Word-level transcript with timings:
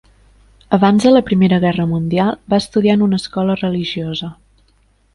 Abans 0.77 1.05
de 1.07 1.11
la 1.15 1.21
Primera 1.27 1.59
Guerra 1.65 1.85
Mundial, 1.93 2.33
va 2.55 2.61
estudiar 2.65 2.99
en 2.99 3.07
una 3.11 3.23
escola 3.25 3.59
religiosa. 3.63 4.35